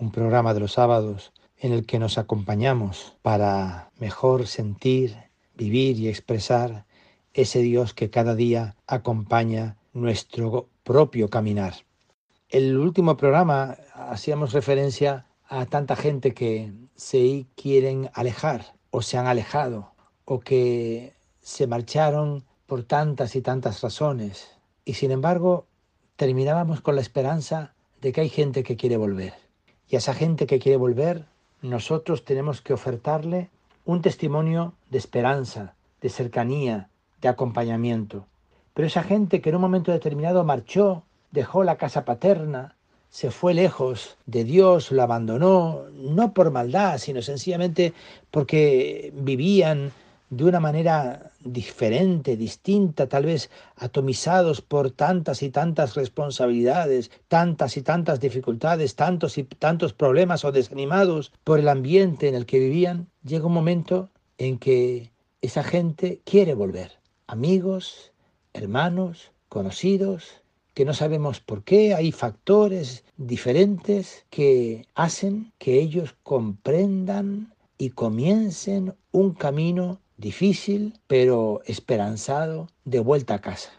un 0.00 0.10
programa 0.10 0.54
de 0.54 0.60
los 0.60 0.72
sábados 0.72 1.32
en 1.58 1.72
el 1.72 1.84
que 1.84 1.98
nos 1.98 2.16
acompañamos 2.16 3.16
para 3.20 3.90
mejor 3.98 4.46
sentir, 4.46 5.14
vivir 5.54 6.00
y 6.00 6.08
expresar 6.08 6.86
ese 7.34 7.60
Dios 7.60 7.92
que 7.92 8.08
cada 8.08 8.34
día 8.34 8.76
acompaña 8.86 9.76
nuestro 9.92 10.68
propio 10.84 11.28
caminar. 11.28 11.74
El 12.48 12.78
último 12.78 13.16
programa 13.18 13.76
hacíamos 13.94 14.54
referencia 14.54 15.26
a 15.46 15.66
tanta 15.66 15.96
gente 15.96 16.32
que 16.32 16.72
se 16.96 17.46
quieren 17.54 18.10
alejar 18.14 18.74
o 18.90 19.02
se 19.02 19.18
han 19.18 19.26
alejado 19.26 19.92
o 20.24 20.40
que 20.40 21.12
se 21.42 21.66
marcharon 21.66 22.44
por 22.66 22.84
tantas 22.84 23.36
y 23.36 23.42
tantas 23.42 23.82
razones. 23.82 24.48
Y 24.84 24.94
sin 24.94 25.10
embargo, 25.10 25.66
terminábamos 26.16 26.80
con 26.80 26.94
la 26.94 27.02
esperanza 27.02 27.74
de 28.00 28.12
que 28.12 28.22
hay 28.22 28.28
gente 28.30 28.62
que 28.62 28.76
quiere 28.76 28.96
volver. 28.96 29.49
Y 29.90 29.96
a 29.96 29.98
esa 29.98 30.14
gente 30.14 30.46
que 30.46 30.60
quiere 30.60 30.76
volver, 30.76 31.24
nosotros 31.62 32.24
tenemos 32.24 32.60
que 32.60 32.72
ofertarle 32.72 33.50
un 33.84 34.02
testimonio 34.02 34.72
de 34.88 34.98
esperanza, 34.98 35.74
de 36.00 36.08
cercanía, 36.08 36.88
de 37.20 37.28
acompañamiento. 37.28 38.24
Pero 38.72 38.86
esa 38.86 39.02
gente 39.02 39.40
que 39.40 39.50
en 39.50 39.56
un 39.56 39.62
momento 39.62 39.90
determinado 39.90 40.44
marchó, 40.44 41.02
dejó 41.32 41.64
la 41.64 41.76
casa 41.76 42.04
paterna, 42.04 42.76
se 43.10 43.32
fue 43.32 43.52
lejos 43.52 44.16
de 44.26 44.44
Dios, 44.44 44.92
lo 44.92 45.02
abandonó, 45.02 45.82
no 45.92 46.32
por 46.32 46.52
maldad, 46.52 46.98
sino 46.98 47.20
sencillamente 47.20 47.92
porque 48.30 49.12
vivían 49.16 49.90
de 50.30 50.44
una 50.44 50.60
manera 50.60 51.32
diferente, 51.40 52.36
distinta, 52.36 53.08
tal 53.08 53.26
vez 53.26 53.50
atomizados 53.76 54.60
por 54.60 54.92
tantas 54.92 55.42
y 55.42 55.50
tantas 55.50 55.96
responsabilidades, 55.96 57.10
tantas 57.26 57.76
y 57.76 57.82
tantas 57.82 58.20
dificultades, 58.20 58.94
tantos 58.94 59.38
y 59.38 59.44
tantos 59.44 59.92
problemas 59.92 60.44
o 60.44 60.52
desanimados 60.52 61.32
por 61.42 61.58
el 61.58 61.68
ambiente 61.68 62.28
en 62.28 62.36
el 62.36 62.46
que 62.46 62.60
vivían, 62.60 63.08
llega 63.24 63.46
un 63.46 63.54
momento 63.54 64.08
en 64.38 64.58
que 64.58 65.10
esa 65.42 65.64
gente 65.64 66.20
quiere 66.24 66.54
volver. 66.54 66.92
Amigos, 67.26 68.12
hermanos, 68.52 69.32
conocidos, 69.48 70.42
que 70.74 70.84
no 70.84 70.94
sabemos 70.94 71.40
por 71.40 71.64
qué, 71.64 71.94
hay 71.94 72.12
factores 72.12 73.04
diferentes 73.16 74.24
que 74.30 74.86
hacen 74.94 75.52
que 75.58 75.80
ellos 75.80 76.14
comprendan 76.22 77.52
y 77.78 77.90
comiencen 77.90 78.94
un 79.10 79.34
camino 79.34 79.98
difícil, 80.20 81.00
pero 81.06 81.62
esperanzado, 81.64 82.68
de 82.84 83.00
vuelta 83.00 83.34
a 83.34 83.40
casa. 83.40 83.70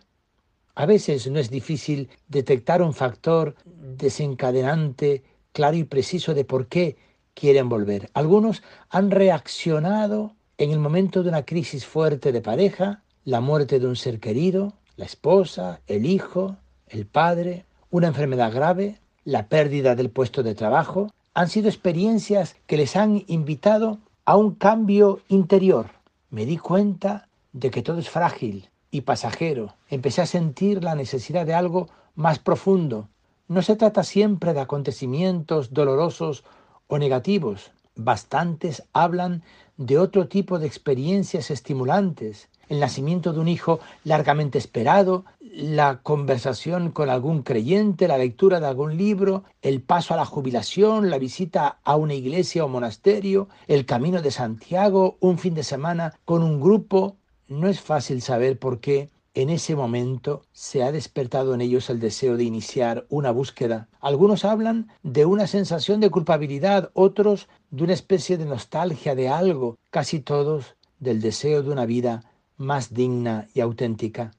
A 0.75 0.85
veces 0.85 1.29
no 1.29 1.39
es 1.39 1.49
difícil 1.49 2.09
detectar 2.27 2.81
un 2.81 2.93
factor 2.93 3.55
desencadenante 3.65 5.23
claro 5.51 5.77
y 5.77 5.83
preciso 5.83 6.33
de 6.33 6.45
por 6.45 6.67
qué 6.67 6.97
quieren 7.33 7.69
volver. 7.69 8.09
Algunos 8.13 8.63
han 8.89 9.11
reaccionado 9.11 10.35
en 10.57 10.71
el 10.71 10.79
momento 10.79 11.23
de 11.23 11.29
una 11.29 11.43
crisis 11.43 11.85
fuerte 11.85 12.31
de 12.31 12.41
pareja, 12.41 13.03
la 13.23 13.41
muerte 13.41 13.79
de 13.79 13.87
un 13.87 13.95
ser 13.95 14.19
querido, 14.19 14.73
la 14.95 15.05
esposa, 15.05 15.81
el 15.87 16.05
hijo, 16.05 16.57
el 16.87 17.05
padre, 17.05 17.65
una 17.89 18.07
enfermedad 18.07 18.53
grave, 18.53 18.99
la 19.23 19.47
pérdida 19.47 19.95
del 19.95 20.09
puesto 20.09 20.43
de 20.43 20.55
trabajo. 20.55 21.11
Han 21.33 21.49
sido 21.49 21.67
experiencias 21.69 22.55
que 22.65 22.77
les 22.77 22.95
han 22.95 23.23
invitado 23.27 23.99
a 24.25 24.37
un 24.37 24.55
cambio 24.55 25.21
interior, 25.29 26.00
me 26.31 26.45
di 26.45 26.57
cuenta 26.57 27.27
de 27.51 27.69
que 27.69 27.83
todo 27.83 27.99
es 27.99 28.09
frágil 28.09 28.69
y 28.89 29.01
pasajero. 29.01 29.75
Empecé 29.89 30.21
a 30.21 30.25
sentir 30.25 30.83
la 30.83 30.95
necesidad 30.95 31.45
de 31.45 31.53
algo 31.53 31.89
más 32.15 32.39
profundo. 32.39 33.09
No 33.47 33.61
se 33.61 33.75
trata 33.75 34.03
siempre 34.03 34.53
de 34.53 34.61
acontecimientos 34.61 35.73
dolorosos 35.73 36.45
o 36.87 36.97
negativos. 36.97 37.71
Bastantes 37.95 38.83
hablan 38.93 39.43
de 39.75 39.97
otro 39.97 40.29
tipo 40.29 40.57
de 40.57 40.67
experiencias 40.67 41.51
estimulantes, 41.51 42.47
el 42.71 42.79
nacimiento 42.79 43.33
de 43.33 43.41
un 43.41 43.49
hijo 43.49 43.81
largamente 44.05 44.57
esperado, 44.57 45.25
la 45.41 45.99
conversación 46.03 46.91
con 46.91 47.09
algún 47.09 47.43
creyente, 47.43 48.07
la 48.07 48.17
lectura 48.17 48.61
de 48.61 48.67
algún 48.67 48.95
libro, 48.95 49.43
el 49.61 49.81
paso 49.81 50.13
a 50.13 50.17
la 50.17 50.25
jubilación, 50.25 51.09
la 51.09 51.17
visita 51.17 51.79
a 51.83 51.97
una 51.97 52.13
iglesia 52.13 52.63
o 52.63 52.69
monasterio, 52.69 53.49
el 53.67 53.85
camino 53.85 54.21
de 54.21 54.31
Santiago, 54.31 55.17
un 55.19 55.37
fin 55.37 55.53
de 55.53 55.63
semana 55.63 56.13
con 56.23 56.43
un 56.43 56.61
grupo. 56.61 57.17
No 57.49 57.67
es 57.67 57.81
fácil 57.81 58.21
saber 58.21 58.57
por 58.57 58.79
qué 58.79 59.09
en 59.33 59.49
ese 59.49 59.75
momento 59.75 60.43
se 60.53 60.81
ha 60.81 60.93
despertado 60.93 61.53
en 61.53 61.59
ellos 61.59 61.89
el 61.89 61.99
deseo 61.99 62.37
de 62.37 62.45
iniciar 62.45 63.05
una 63.09 63.31
búsqueda. 63.31 63.89
Algunos 63.99 64.45
hablan 64.45 64.87
de 65.03 65.25
una 65.25 65.45
sensación 65.45 65.99
de 65.99 66.09
culpabilidad, 66.09 66.89
otros 66.93 67.49
de 67.69 67.83
una 67.83 67.93
especie 67.93 68.37
de 68.37 68.45
nostalgia 68.45 69.13
de 69.13 69.27
algo, 69.27 69.77
casi 69.89 70.21
todos 70.21 70.77
del 70.99 71.19
deseo 71.19 71.63
de 71.63 71.71
una 71.71 71.85
vida 71.85 72.30
más 72.61 72.93
digna 72.93 73.47
y 73.53 73.59
auténtica. 73.59 74.31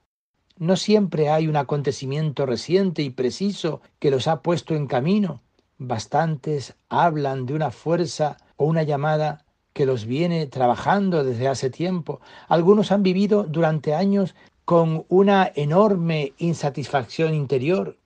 No 0.56 0.76
siempre 0.76 1.28
hay 1.28 1.48
un 1.48 1.56
acontecimiento 1.56 2.46
reciente 2.46 3.02
y 3.02 3.10
preciso 3.10 3.80
que 3.98 4.10
los 4.10 4.28
ha 4.28 4.42
puesto 4.42 4.74
en 4.74 4.86
camino. 4.86 5.42
Bastantes 5.78 6.76
hablan 6.88 7.46
de 7.46 7.54
una 7.54 7.70
fuerza 7.70 8.36
o 8.56 8.66
una 8.66 8.84
llamada 8.84 9.44
que 9.72 9.86
los 9.86 10.04
viene 10.04 10.46
trabajando 10.46 11.24
desde 11.24 11.48
hace 11.48 11.68
tiempo. 11.68 12.20
Algunos 12.48 12.92
han 12.92 13.02
vivido 13.02 13.44
durante 13.44 13.94
años 13.94 14.34
con 14.64 15.04
una 15.08 15.50
enorme 15.54 16.32
insatisfacción 16.38 17.34
interior. 17.34 17.98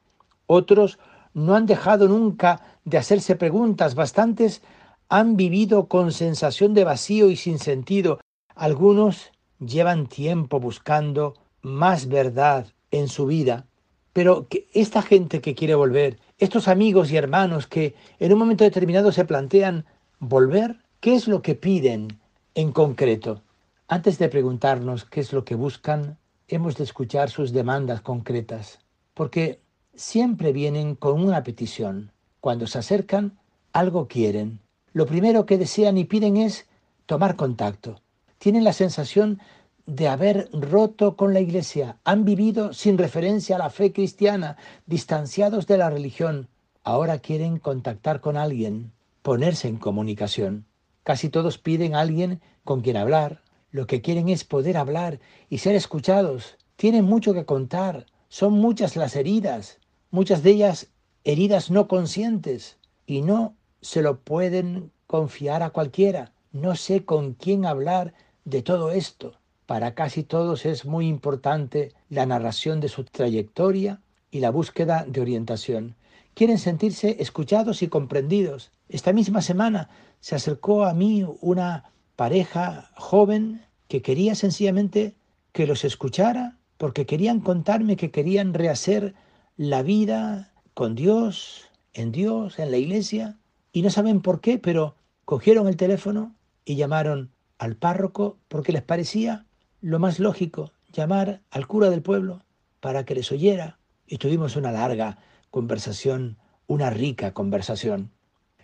Otros 0.46 0.98
no 1.34 1.54
han 1.54 1.66
dejado 1.66 2.08
nunca 2.08 2.62
de 2.84 2.96
hacerse 2.96 3.36
preguntas. 3.36 3.94
Bastantes 3.94 4.62
han 5.08 5.36
vivido 5.36 5.86
con 5.88 6.12
sensación 6.12 6.72
de 6.72 6.84
vacío 6.84 7.30
y 7.30 7.36
sin 7.36 7.58
sentido. 7.58 8.20
Algunos 8.54 9.32
llevan 9.58 10.06
tiempo 10.06 10.60
buscando 10.60 11.34
más 11.62 12.08
verdad 12.08 12.66
en 12.90 13.08
su 13.08 13.26
vida, 13.26 13.66
pero 14.12 14.46
esta 14.72 15.02
gente 15.02 15.40
que 15.40 15.54
quiere 15.54 15.74
volver, 15.74 16.18
estos 16.38 16.68
amigos 16.68 17.10
y 17.10 17.16
hermanos 17.16 17.66
que 17.66 17.94
en 18.18 18.32
un 18.32 18.38
momento 18.38 18.64
determinado 18.64 19.12
se 19.12 19.24
plantean 19.24 19.84
volver, 20.18 20.78
¿qué 21.00 21.14
es 21.14 21.28
lo 21.28 21.42
que 21.42 21.54
piden 21.54 22.18
en 22.54 22.72
concreto? 22.72 23.42
Antes 23.88 24.18
de 24.18 24.28
preguntarnos 24.28 25.04
qué 25.04 25.20
es 25.20 25.32
lo 25.32 25.44
que 25.44 25.54
buscan, 25.54 26.18
hemos 26.48 26.76
de 26.76 26.84
escuchar 26.84 27.30
sus 27.30 27.52
demandas 27.52 28.00
concretas, 28.00 28.78
porque 29.14 29.60
siempre 29.94 30.52
vienen 30.52 30.94
con 30.94 31.20
una 31.22 31.42
petición. 31.42 32.12
Cuando 32.40 32.66
se 32.66 32.78
acercan, 32.78 33.38
algo 33.72 34.08
quieren. 34.08 34.60
Lo 34.92 35.06
primero 35.06 35.46
que 35.46 35.58
desean 35.58 35.98
y 35.98 36.04
piden 36.04 36.36
es 36.36 36.66
tomar 37.06 37.36
contacto 37.36 38.00
tienen 38.38 38.64
la 38.64 38.72
sensación 38.72 39.40
de 39.86 40.08
haber 40.08 40.48
roto 40.52 41.16
con 41.16 41.32
la 41.32 41.40
Iglesia, 41.40 41.98
han 42.04 42.24
vivido 42.24 42.72
sin 42.72 42.98
referencia 42.98 43.56
a 43.56 43.58
la 43.60 43.70
fe 43.70 43.92
cristiana, 43.92 44.56
distanciados 44.86 45.66
de 45.66 45.78
la 45.78 45.90
religión. 45.90 46.48
Ahora 46.82 47.18
quieren 47.20 47.58
contactar 47.58 48.20
con 48.20 48.36
alguien, 48.36 48.92
ponerse 49.22 49.68
en 49.68 49.76
comunicación. 49.76 50.66
Casi 51.04 51.28
todos 51.28 51.58
piden 51.58 51.94
a 51.94 52.00
alguien 52.00 52.40
con 52.64 52.80
quien 52.80 52.96
hablar. 52.96 53.42
Lo 53.70 53.86
que 53.86 54.02
quieren 54.02 54.28
es 54.28 54.44
poder 54.44 54.76
hablar 54.76 55.20
y 55.48 55.58
ser 55.58 55.76
escuchados. 55.76 56.56
Tienen 56.74 57.04
mucho 57.04 57.32
que 57.32 57.44
contar. 57.44 58.06
Son 58.28 58.54
muchas 58.54 58.96
las 58.96 59.14
heridas, 59.14 59.78
muchas 60.10 60.42
de 60.42 60.50
ellas 60.50 60.88
heridas 61.22 61.70
no 61.70 61.86
conscientes, 61.86 62.78
y 63.06 63.22
no 63.22 63.54
se 63.80 64.02
lo 64.02 64.20
pueden 64.20 64.90
confiar 65.06 65.62
a 65.62 65.70
cualquiera. 65.70 66.32
No 66.50 66.74
sé 66.74 67.04
con 67.04 67.34
quién 67.34 67.66
hablar 67.66 68.14
de 68.46 68.62
todo 68.62 68.92
esto. 68.92 69.38
Para 69.66 69.94
casi 69.94 70.22
todos 70.22 70.64
es 70.64 70.86
muy 70.86 71.08
importante 71.08 71.92
la 72.08 72.24
narración 72.24 72.80
de 72.80 72.88
su 72.88 73.04
trayectoria 73.04 74.00
y 74.30 74.40
la 74.40 74.50
búsqueda 74.50 75.04
de 75.06 75.20
orientación. 75.20 75.96
Quieren 76.34 76.58
sentirse 76.58 77.16
escuchados 77.18 77.82
y 77.82 77.88
comprendidos. 77.88 78.70
Esta 78.88 79.12
misma 79.12 79.42
semana 79.42 79.90
se 80.20 80.36
acercó 80.36 80.84
a 80.84 80.94
mí 80.94 81.26
una 81.40 81.90
pareja 82.14 82.90
joven 82.96 83.62
que 83.88 84.00
quería 84.00 84.34
sencillamente 84.34 85.16
que 85.52 85.66
los 85.66 85.84
escuchara 85.84 86.56
porque 86.78 87.04
querían 87.04 87.40
contarme 87.40 87.96
que 87.96 88.10
querían 88.12 88.54
rehacer 88.54 89.14
la 89.56 89.82
vida 89.82 90.52
con 90.74 90.94
Dios, 90.94 91.64
en 91.94 92.12
Dios, 92.12 92.58
en 92.58 92.70
la 92.70 92.76
iglesia, 92.76 93.38
y 93.72 93.82
no 93.82 93.90
saben 93.90 94.20
por 94.20 94.40
qué, 94.40 94.58
pero 94.58 94.94
cogieron 95.24 95.66
el 95.66 95.76
teléfono 95.76 96.36
y 96.64 96.76
llamaron 96.76 97.32
al 97.58 97.76
párroco 97.76 98.38
porque 98.48 98.72
les 98.72 98.82
parecía 98.82 99.46
lo 99.80 99.98
más 99.98 100.18
lógico 100.18 100.72
llamar 100.92 101.42
al 101.50 101.66
cura 101.66 101.90
del 101.90 102.02
pueblo 102.02 102.42
para 102.80 103.04
que 103.04 103.14
les 103.14 103.30
oyera. 103.32 103.78
Y 104.06 104.18
tuvimos 104.18 104.56
una 104.56 104.72
larga 104.72 105.18
conversación, 105.50 106.38
una 106.66 106.90
rica 106.90 107.32
conversación. 107.32 108.12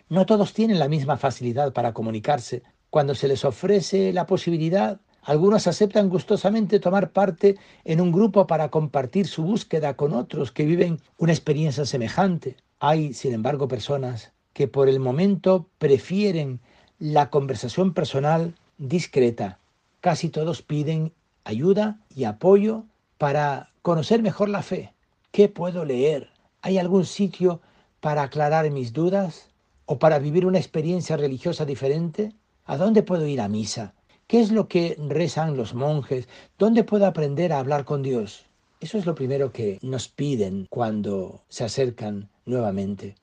No 0.09 0.25
todos 0.25 0.53
tienen 0.53 0.79
la 0.79 0.87
misma 0.87 1.17
facilidad 1.17 1.73
para 1.73 1.93
comunicarse. 1.93 2.63
Cuando 2.89 3.15
se 3.15 3.27
les 3.27 3.43
ofrece 3.45 4.13
la 4.13 4.25
posibilidad, 4.25 5.01
algunos 5.21 5.67
aceptan 5.67 6.09
gustosamente 6.09 6.79
tomar 6.79 7.11
parte 7.11 7.55
en 7.85 8.01
un 8.01 8.11
grupo 8.11 8.45
para 8.45 8.69
compartir 8.69 9.27
su 9.27 9.43
búsqueda 9.43 9.95
con 9.95 10.13
otros 10.13 10.51
que 10.51 10.65
viven 10.65 10.99
una 11.17 11.31
experiencia 11.31 11.85
semejante. 11.85 12.57
Hay, 12.79 13.13
sin 13.13 13.33
embargo, 13.33 13.67
personas 13.67 14.33
que 14.51 14.67
por 14.67 14.89
el 14.89 14.99
momento 14.99 15.69
prefieren 15.77 16.59
la 16.99 17.29
conversación 17.29 17.93
personal 17.93 18.55
discreta. 18.77 19.59
Casi 20.01 20.29
todos 20.29 20.61
piden 20.61 21.13
ayuda 21.43 21.99
y 22.13 22.25
apoyo 22.25 22.85
para 23.17 23.71
conocer 23.81 24.21
mejor 24.21 24.49
la 24.49 24.61
fe. 24.61 24.93
¿Qué 25.31 25.49
puedo 25.49 25.85
leer? 25.85 26.29
¿Hay 26.61 26.77
algún 26.77 27.05
sitio 27.05 27.61
para 27.99 28.23
aclarar 28.23 28.69
mis 28.71 28.93
dudas? 28.93 29.49
¿O 29.85 29.99
para 29.99 30.19
vivir 30.19 30.45
una 30.45 30.59
experiencia 30.59 31.17
religiosa 31.17 31.65
diferente? 31.65 32.33
¿A 32.65 32.77
dónde 32.77 33.03
puedo 33.03 33.27
ir 33.27 33.41
a 33.41 33.49
misa? 33.49 33.93
¿Qué 34.27 34.39
es 34.39 34.51
lo 34.51 34.67
que 34.67 34.95
rezan 35.09 35.57
los 35.57 35.73
monjes? 35.73 36.27
¿Dónde 36.57 36.83
puedo 36.83 37.05
aprender 37.05 37.51
a 37.51 37.59
hablar 37.59 37.83
con 37.83 38.01
Dios? 38.01 38.45
Eso 38.79 38.97
es 38.97 39.05
lo 39.05 39.15
primero 39.15 39.51
que 39.51 39.79
nos 39.81 40.07
piden 40.07 40.67
cuando 40.69 41.43
se 41.49 41.63
acercan 41.63 42.29
nuevamente. 42.45 43.15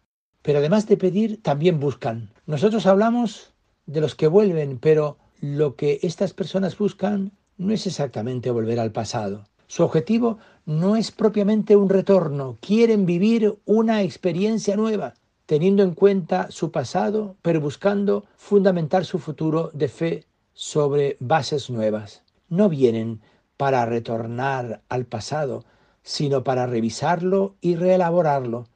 Pero 0.43 0.58
además 0.58 0.87
de 0.87 0.97
pedir, 0.97 1.43
también 1.43 1.81
buscan. 1.81 2.31
Nosotros 2.47 2.87
hablamos 2.87 3.52
de 3.87 4.00
los 4.00 4.14
que 4.14 4.26
vuelven, 4.26 4.79
pero 4.79 5.19
lo 5.41 5.75
que 5.75 5.99
estas 6.03 6.33
personas 6.33 6.77
buscan 6.77 7.33
no 7.57 7.73
es 7.73 7.87
exactamente 7.87 8.51
volver 8.51 8.79
al 8.79 8.93
pasado. 8.93 9.47
Su 9.67 9.85
objetivo 9.85 10.39
no 10.67 10.97
es 10.97 11.11
propiamente 11.11 11.77
un 11.77 11.89
retorno, 11.89 12.59
quieren 12.61 13.07
vivir 13.07 13.59
una 13.65 14.03
experiencia 14.03 14.77
nueva, 14.77 15.15
teniendo 15.47 15.83
en 15.83 15.95
cuenta 15.95 16.51
su 16.51 16.71
pasado, 16.71 17.37
pero 17.43 17.61
buscando 17.61 18.25
fundamentar 18.37 19.05
su 19.05 19.19
futuro 19.19 19.71
de 19.73 19.89
fe 19.89 20.27
sobre 20.53 21.17
bases 21.21 21.71
nuevas. 21.71 22.23
No 22.49 22.69
vienen 22.69 23.21
para 23.57 23.85
retornar 23.87 24.83
al 24.89 25.07
pasado, 25.07 25.65
sino 26.03 26.45
para 26.45 26.67
revisarlo 26.67 27.57
y 27.61 27.77
reelaborarlo. 27.77 28.67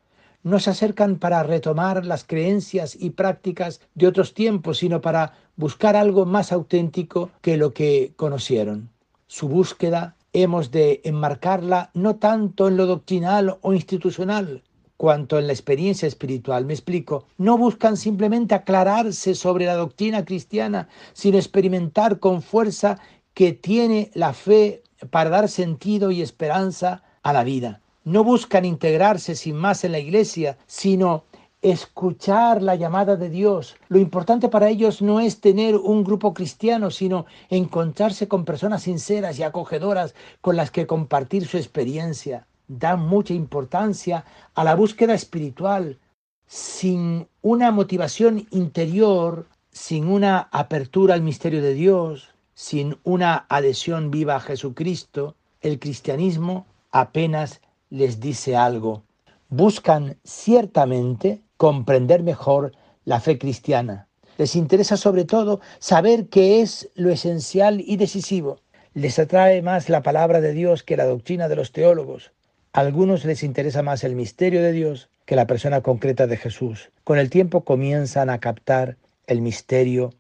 No 0.45 0.61
se 0.61 0.71
acercan 0.71 1.17
para 1.17 1.43
retomar 1.43 2.05
las 2.05 2.23
creencias 2.23 2.97
y 3.01 3.11
prácticas 3.11 3.81
de 3.95 4.07
otros 4.07 4.35
tiempos, 4.35 4.79
sino 4.79 5.01
para 5.01 5.33
buscar 5.57 5.97
algo 5.97 6.27
más 6.27 6.53
auténtico 6.53 7.31
que 7.41 7.57
lo 7.57 7.73
que 7.73 8.13
conocieron. 8.15 8.91
Su 9.27 9.49
búsqueda 9.49 10.17
hemos 10.35 10.71
de 10.71 11.01
enmarcarla 11.05 11.91
no 11.95 12.17
tanto 12.17 12.69
en 12.69 12.77
lo 12.77 12.85
doctrinal 12.85 13.57
o 13.63 13.73
institucional, 13.73 14.63
cuanto 14.99 15.39
en 15.39 15.47
la 15.47 15.55
experiencia 15.55 16.07
espiritual. 16.07 16.67
Me 16.67 16.75
explico, 16.75 17.27
no 17.39 17.57
buscan 17.57 17.97
simplemente 17.97 18.55
aclararse 18.55 19.35
sobre 19.35 19.65
la 19.65 19.77
doctrina 19.77 20.27
cristiana, 20.27 20.89
sino 21.15 21.39
experimentar 21.39 22.19
con 22.19 22.43
fuerza 22.43 22.99
que 23.33 23.53
tiene 23.53 24.11
la 24.13 24.35
fe 24.35 24.83
para 25.11 25.31
dar 25.31 25.49
sentido 25.49 26.11
y 26.11 26.21
esperanza 26.21 27.03
a 27.23 27.33
la 27.33 27.45
vida. 27.45 27.81
No 28.05 28.23
buscan 28.23 28.65
integrarse 28.65 29.35
sin 29.35 29.57
más 29.57 29.83
en 29.83 29.93
la 29.93 29.99
iglesia, 29.99 30.59
sino 30.67 31.25
escuchar 31.63 32.63
la 32.63 32.75
llamada 32.75 33.17
de 33.17 33.31
Dios. 33.31 33.77
Lo 33.89 33.99
importante 33.99 34.51
para 34.51 34.69
ellos 34.69 35.01
no 35.01 35.21
es 35.21 35.41
tener 35.41 35.77
un 35.77 36.05
grupo 36.05 36.35
cristiano, 36.35 36.91
sino 36.91 37.25
encontrarse 37.49 38.29
con 38.29 38.45
personas 38.45 38.83
sinceras 38.83 39.39
y 39.39 39.43
acogedoras 39.43 40.15
con 40.43 40.57
las 40.57 40.71
que 40.71 40.87
compartir 40.87 41.47
su 41.47 41.57
experiencia. 41.57 42.47
Dan 42.69 43.01
mucha 43.01 43.33
importancia 43.33 44.27
a 44.55 44.63
la 44.63 44.75
búsqueda 44.75 45.15
espiritual. 45.15 45.99
Sin 46.47 47.27
una 47.41 47.71
motivación 47.71 48.47
interior, 48.51 49.47
sin 49.71 50.07
una 50.07 50.49
apertura 50.53 51.15
al 51.15 51.23
misterio 51.23 51.63
de 51.63 51.73
Dios, 51.73 52.35
sin 52.53 52.99
una 53.03 53.47
adhesión 53.49 54.11
viva 54.11 54.37
a 54.37 54.41
Jesucristo, 54.41 55.35
el 55.63 55.79
cristianismo 55.79 56.67
apenas 56.93 57.63
les 57.95 58.19
dice 58.19 58.57
algo. 58.57 59.05
Buscan 59.51 60.17
ciertamente 60.25 61.43
comprender 61.57 62.25
mejor 62.25 62.73
la 63.05 63.21
fe 63.21 63.39
cristiana. 63.39 64.09
Les 64.37 64.57
interesa 64.57 64.97
sobre 64.97 65.25
todo 65.25 65.61
saber 65.79 66.29
qué 66.29 66.61
es 66.61 66.91
lo 66.97 67.11
esencial 67.11 67.81
y 67.81 67.97
decisivo. 67.97 68.59
Les 68.95 69.21
atrae 69.21 69.63
más 69.63 69.89
la 69.89 70.03
palabra 70.03 70.41
de 70.41 70.53
Dios 70.53 70.83
que 70.83 70.97
la 70.97 71.05
doctrina 71.05 71.47
de 71.47 71.55
los 71.55 71.71
teólogos. 71.71 72.33
A 72.73 72.81
algunos 72.81 73.25
les 73.25 73.45
interesa 73.45 73.83
más 73.83 74.03
el 74.03 74.17
misterio 74.17 74.61
de 74.61 74.73
Dios 74.73 75.09
que 75.25 75.37
la 75.37 75.47
persona 75.47 75.81
concreta 75.81 76.27
de 76.27 76.37
Jesús. 76.37 76.91
Con 77.05 77.19
el 77.21 77.31
tiempo 77.31 77.61
comienzan 77.65 78.29
a 78.29 78.41
captar 78.41 78.97
el 79.29 79.41
misterio 79.41 80.13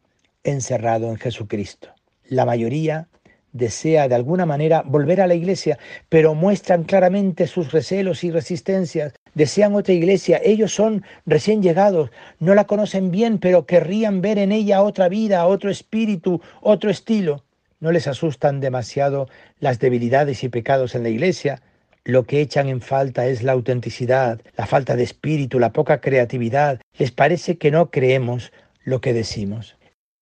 encerrado 0.44 1.08
en 1.08 1.16
Jesucristo. 1.16 1.88
La 2.28 2.46
mayoría 2.46 3.08
desea 3.54 4.08
de 4.08 4.16
alguna 4.16 4.44
manera 4.44 4.82
volver 4.84 5.22
a 5.22 5.26
la 5.26 5.34
iglesia, 5.34 5.78
pero 6.10 6.34
muestran 6.34 6.84
claramente 6.84 7.46
sus 7.46 7.72
recelos 7.72 8.24
y 8.24 8.30
resistencias. 8.30 9.14
Desean 9.32 9.74
otra 9.74 9.94
iglesia, 9.94 10.40
ellos 10.44 10.74
son 10.74 11.04
recién 11.24 11.62
llegados, 11.62 12.10
no 12.40 12.54
la 12.54 12.64
conocen 12.64 13.10
bien, 13.10 13.38
pero 13.38 13.64
querrían 13.64 14.20
ver 14.20 14.38
en 14.38 14.52
ella 14.52 14.82
otra 14.82 15.08
vida, 15.08 15.46
otro 15.46 15.70
espíritu, 15.70 16.42
otro 16.60 16.90
estilo. 16.90 17.44
No 17.80 17.92
les 17.92 18.08
asustan 18.08 18.60
demasiado 18.60 19.28
las 19.60 19.78
debilidades 19.78 20.42
y 20.42 20.48
pecados 20.48 20.94
en 20.94 21.04
la 21.04 21.08
iglesia. 21.08 21.62
Lo 22.04 22.24
que 22.24 22.40
echan 22.40 22.68
en 22.68 22.80
falta 22.80 23.26
es 23.26 23.42
la 23.42 23.52
autenticidad, 23.52 24.40
la 24.56 24.66
falta 24.66 24.96
de 24.96 25.04
espíritu, 25.04 25.58
la 25.58 25.72
poca 25.72 26.00
creatividad. 26.00 26.80
Les 26.98 27.12
parece 27.12 27.56
que 27.56 27.70
no 27.70 27.90
creemos 27.90 28.52
lo 28.82 29.00
que 29.00 29.12
decimos. 29.12 29.76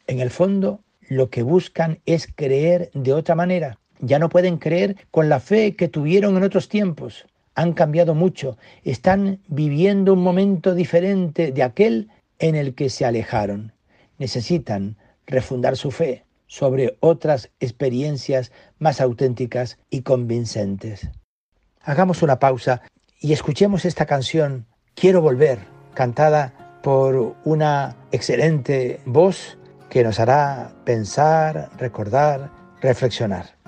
En 0.06 0.20
el 0.20 0.30
fondo, 0.30 0.80
lo 1.09 1.30
que 1.30 1.42
buscan 1.42 2.00
es 2.06 2.26
creer 2.26 2.90
de 2.94 3.12
otra 3.12 3.35
manera. 3.35 3.78
Ya 4.00 4.18
no 4.18 4.28
pueden 4.28 4.59
creer 4.59 4.97
con 5.11 5.28
la 5.28 5.40
fe 5.40 5.76
que 5.76 5.88
tuvieron 5.88 6.37
en 6.37 6.42
otros 6.42 6.68
tiempos. 6.68 7.26
Han 7.54 7.73
cambiado 7.73 8.14
mucho. 8.14 8.56
Están 8.82 9.40
viviendo 9.47 10.14
un 10.14 10.23
momento 10.23 10.75
diferente 10.75 11.52
de 11.52 11.62
aquel 11.62 12.11
en 12.38 12.54
el 12.56 12.75
que 12.75 12.90
se 12.90 13.04
alejaron. 13.04 13.73
Necesitan 14.18 14.97
refundar 15.26 15.76
su 15.76 15.90
fe 15.90 16.25
sobre 16.47 16.97
otras 17.00 17.50
experiencias 17.61 18.52
más 18.78 19.00
auténticas 19.00 19.78
y 19.90 20.02
convincentes. 20.02 21.09
Hagamos 21.80 22.23
una 22.23 22.38
pausa 22.38 22.82
y 23.21 23.32
escuchemos 23.32 23.85
esta 23.85 24.06
canción, 24.06 24.66
Quiero 24.94 25.23
volver, 25.23 25.59
cantada 25.94 26.80
por 26.82 27.35
una 27.44 27.97
excelente 28.12 29.00
voz 29.06 29.59
que 29.92 30.02
nos 30.02 30.18
hará 30.18 30.72
pensar, 30.87 31.68
recordar, 31.76 32.50
reflexionar. 32.80 33.62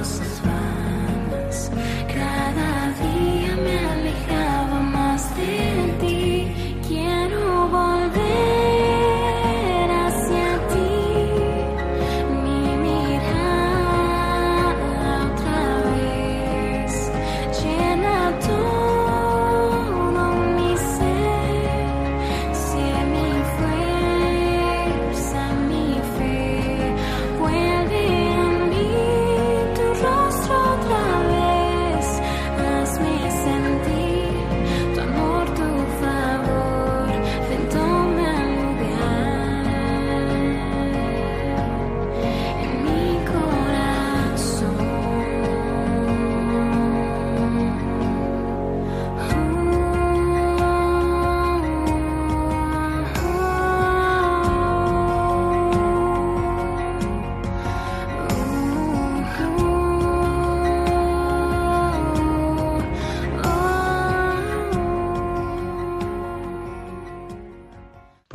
This 0.00 0.18
is 0.18 0.42
mine. 0.46 0.59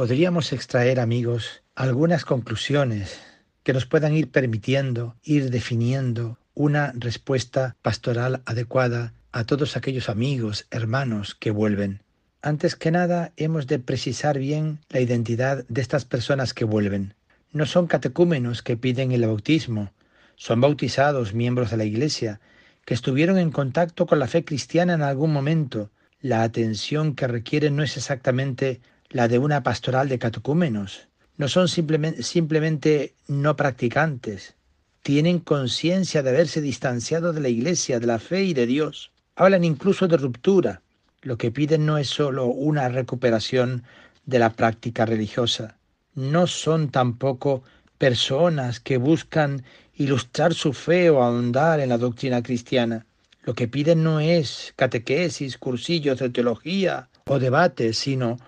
Podríamos 0.06 0.54
extraer, 0.54 1.00
amigos, 1.00 1.64
algunas 1.74 2.26
conclusiones 2.26 3.20
que 3.64 3.74
nos 3.74 3.88
puedan 3.88 4.14
ir 4.14 4.30
permitiendo 4.30 5.16
ir 5.24 5.50
definiendo 5.50 6.38
una 6.54 6.94
respuesta 6.96 7.76
pastoral 7.82 8.44
adecuada 8.46 9.14
a 9.32 9.46
todos 9.46 9.76
aquellos 9.76 10.08
amigos, 10.08 10.68
hermanos 10.70 11.34
que 11.34 11.50
vuelven. 11.50 12.04
Antes 12.44 12.76
que 12.76 12.92
nada, 12.92 13.32
hemos 13.36 13.66
de 13.66 13.80
precisar 13.80 14.38
bien 14.38 14.78
la 14.90 15.00
identidad 15.00 15.66
de 15.70 15.82
estas 15.82 16.06
personas 16.06 16.54
que 16.54 16.66
vuelven. 16.66 17.16
No 17.52 17.66
son 17.66 17.88
catecúmenos 17.88 18.62
que 18.62 18.78
piden 18.78 19.12
el 19.12 19.26
bautismo, 19.26 19.92
son 20.36 20.62
bautizados 20.62 21.34
miembros 21.34 21.72
de 21.72 21.78
la 21.78 21.86
Iglesia, 21.86 22.40
que 22.86 22.94
estuvieron 22.94 23.40
en 23.40 23.50
contacto 23.50 24.06
con 24.06 24.20
la 24.20 24.28
fe 24.28 24.46
cristiana 24.46 24.94
en 24.94 25.02
algún 25.02 25.34
momento. 25.34 25.90
La 26.22 26.44
atención 26.44 27.16
que 27.16 27.26
requieren 27.26 27.76
no 27.76 27.82
es 27.82 27.98
exactamente 27.98 28.82
la 29.16 29.30
de 29.30 29.40
una 29.40 29.64
pastoral 29.64 30.10
de 30.10 30.20
catecúmenos. 30.20 31.08
No 31.38 31.48
son 31.48 31.70
simplemente, 31.70 32.22
simplemente 32.22 33.14
no 33.30 33.56
practicantes. 33.56 34.56
Tienen 35.04 35.40
conciencia 35.40 36.22
de 36.22 36.32
haberse 36.32 36.60
distanciado 36.60 37.32
de 37.32 37.40
la 37.40 37.48
Iglesia, 37.48 38.02
de 38.02 38.08
la 38.08 38.20
fe 38.20 38.44
y 38.44 38.54
de 38.54 38.66
Dios. 38.66 39.12
Hablan 39.38 39.64
incluso 39.64 40.10
de 40.10 40.18
ruptura, 40.18 40.82
lo 41.22 41.38
que 41.38 41.50
piden 41.50 41.86
no 41.86 41.98
es 41.98 42.10
sólo 42.10 42.48
una 42.48 42.90
recuperación 42.90 43.84
de 44.26 44.40
la 44.40 44.50
práctica 44.50 45.06
religiosa. 45.06 45.78
No 46.14 46.46
son 46.46 46.90
tampoco 46.90 47.64
personas 47.98 48.82
que 48.82 48.98
buscan 48.98 49.64
ilustrar 49.96 50.54
su 50.54 50.74
fe 50.74 51.10
o 51.10 51.24
ahondar 51.24 51.80
en 51.80 51.88
la 51.88 51.98
doctrina 51.98 52.44
cristiana. 52.44 53.06
Lo 53.44 53.54
que 53.54 53.70
piden 53.70 54.04
no 54.04 54.20
es 54.20 54.74
catequesis, 54.76 55.58
cursillos 55.58 56.20
de 56.20 56.32
teología 56.32 57.08
o 57.26 57.40
debates, 57.40 57.98
sino 57.98 58.40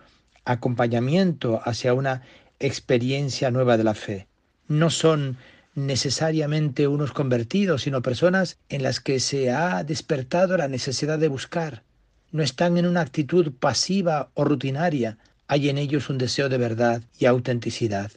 acompañamiento 0.48 1.62
hacia 1.64 1.94
una 1.94 2.24
experiencia 2.60 3.52
nueva 3.52 3.78
de 3.78 3.84
la 3.84 3.94
fe. 3.94 4.28
No 4.68 4.90
son 4.90 5.38
necesariamente 5.76 6.88
unos 6.88 7.12
convertidos, 7.12 7.84
sino 7.84 8.02
personas 8.02 8.58
en 8.70 8.82
las 8.82 9.00
que 9.00 9.20
se 9.20 9.52
ha 9.52 9.84
despertado 9.84 10.58
la 10.58 10.68
necesidad 10.68 11.20
de 11.20 11.28
buscar, 11.28 11.84
no 12.32 12.44
están 12.44 12.78
en 12.78 12.86
una 12.86 13.02
actitud 13.02 13.54
pasiva 13.54 14.30
o 14.34 14.44
rutinaria, 14.44 15.18
hay 15.48 15.70
en 15.70 15.78
ellos 15.78 16.10
un 16.10 16.18
deseo 16.18 16.50
de 16.50 16.58
verdad 16.58 17.02
y 17.18 17.26
autenticidad. 17.26 18.12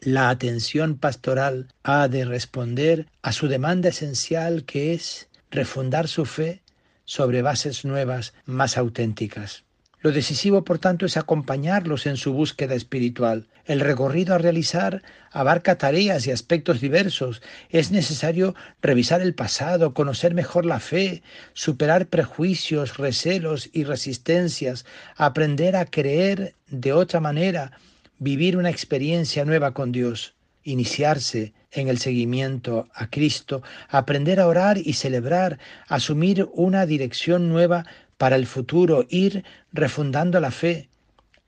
La 0.00 0.28
atención 0.28 0.98
pastoral 0.98 1.68
ha 1.82 2.06
de 2.08 2.24
responder 2.24 3.06
a 3.22 3.32
su 3.32 3.48
demanda 3.48 3.88
esencial 3.88 4.64
que 4.64 4.92
es 4.92 5.28
refundar 5.50 6.06
su 6.06 6.26
fe 6.26 6.62
sobre 7.06 7.40
bases 7.40 7.84
nuevas 7.84 8.34
más 8.44 8.76
auténticas. 8.76 9.64
Lo 10.06 10.12
decisivo, 10.12 10.62
por 10.62 10.78
tanto, 10.78 11.04
es 11.04 11.16
acompañarlos 11.16 12.06
en 12.06 12.16
su 12.16 12.32
búsqueda 12.32 12.76
espiritual. 12.76 13.48
El 13.64 13.80
recorrido 13.80 14.36
a 14.36 14.38
realizar 14.38 15.02
abarca 15.32 15.78
tareas 15.78 16.28
y 16.28 16.30
aspectos 16.30 16.80
diversos. 16.80 17.42
Es 17.70 17.90
necesario 17.90 18.54
revisar 18.80 19.20
el 19.20 19.34
pasado, 19.34 19.94
conocer 19.94 20.32
mejor 20.32 20.64
la 20.64 20.78
fe, 20.78 21.24
superar 21.54 22.06
prejuicios, 22.06 22.98
recelos 22.98 23.68
y 23.72 23.82
resistencias, 23.82 24.86
aprender 25.16 25.74
a 25.74 25.86
creer 25.86 26.54
de 26.68 26.92
otra 26.92 27.18
manera, 27.18 27.72
vivir 28.20 28.56
una 28.56 28.70
experiencia 28.70 29.44
nueva 29.44 29.74
con 29.74 29.90
Dios, 29.90 30.34
iniciarse 30.62 31.52
en 31.72 31.88
el 31.88 31.98
seguimiento 31.98 32.88
a 32.94 33.10
Cristo, 33.10 33.60
aprender 33.88 34.38
a 34.38 34.46
orar 34.46 34.78
y 34.78 34.92
celebrar, 34.92 35.58
asumir 35.88 36.48
una 36.52 36.86
dirección 36.86 37.48
nueva 37.48 37.84
para 38.18 38.36
el 38.36 38.46
futuro, 38.46 39.06
ir 39.08 39.44
refundando 39.72 40.40
la 40.40 40.50
fe. 40.50 40.88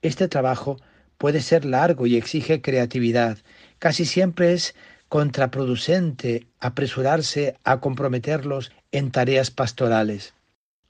Este 0.01 0.27
trabajo 0.27 0.77
puede 1.17 1.41
ser 1.41 1.65
largo 1.65 2.07
y 2.07 2.15
exige 2.15 2.61
creatividad. 2.61 3.37
Casi 3.79 4.05
siempre 4.05 4.53
es 4.53 4.75
contraproducente 5.09 6.47
apresurarse 6.59 7.57
a 7.63 7.79
comprometerlos 7.79 8.71
en 8.91 9.11
tareas 9.11 9.51
pastorales. 9.51 10.33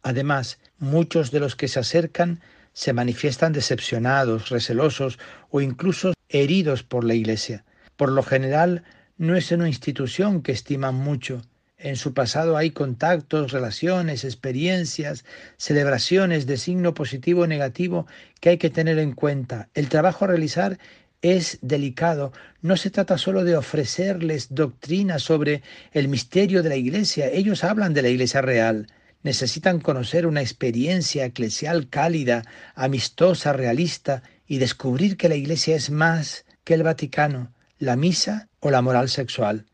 Además, 0.01 0.59
muchos 0.77 1.31
de 1.31 1.39
los 1.39 1.55
que 1.55 1.67
se 1.67 1.79
acercan 1.79 2.41
se 2.73 2.93
manifiestan 2.93 3.53
decepcionados, 3.53 4.49
recelosos 4.49 5.19
o 5.49 5.61
incluso 5.61 6.13
heridos 6.29 6.83
por 6.83 7.03
la 7.03 7.15
Iglesia. 7.15 7.65
Por 7.95 8.11
lo 8.11 8.23
general, 8.23 8.83
no 9.17 9.35
es 9.35 9.51
una 9.51 9.67
institución 9.67 10.41
que 10.41 10.51
estiman 10.51 10.95
mucho, 10.95 11.41
en 11.79 11.95
su 11.95 12.13
pasado 12.13 12.57
hay 12.57 12.71
contactos, 12.71 13.53
relaciones, 13.53 14.25
experiencias, 14.25 15.23
celebraciones 15.55 16.45
de 16.45 16.57
signo 16.57 16.93
positivo 16.93 17.43
o 17.43 17.47
negativo 17.47 18.05
que 18.41 18.49
hay 18.49 18.57
que 18.57 18.69
tener 18.69 18.99
en 18.99 19.13
cuenta. 19.13 19.69
El 19.73 19.87
trabajo 19.87 20.25
a 20.25 20.27
realizar 20.27 20.77
es 21.21 21.57
delicado. 21.61 22.33
No 22.61 22.75
se 22.75 22.89
trata 22.89 23.17
solo 23.17 23.45
de 23.45 23.55
ofrecerles 23.55 24.53
doctrina 24.53 25.19
sobre 25.19 25.63
el 25.93 26.09
misterio 26.09 26.63
de 26.63 26.69
la 26.69 26.75
Iglesia. 26.75 27.29
Ellos 27.29 27.63
hablan 27.63 27.93
de 27.93 28.01
la 28.01 28.09
Iglesia 28.09 28.41
real. 28.41 28.87
Necesitan 29.23 29.79
conocer 29.79 30.27
una 30.27 30.41
experiencia 30.41 31.25
eclesial 31.25 31.89
cálida, 31.89 32.43
amistosa, 32.75 33.53
realista 33.53 34.21
y 34.47 34.57
descubrir 34.57 35.15
que 35.15 35.29
la 35.29 35.35
Iglesia 35.35 35.77
es 35.77 35.89
más 35.89 36.45
que 36.65 36.73
el 36.73 36.83
Vaticano, 36.83 37.53
la 37.77 37.95
misa 37.95 38.49
o 38.59 38.69
la 38.69 38.81
moral 38.81 39.07
sexual. 39.07 39.65